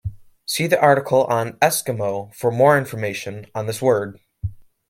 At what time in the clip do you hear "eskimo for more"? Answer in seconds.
1.59-2.75